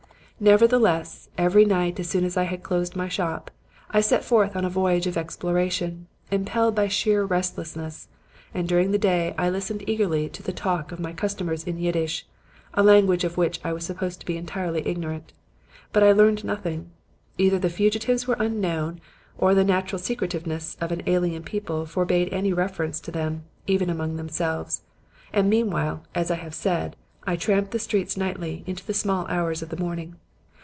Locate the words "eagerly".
9.87-10.29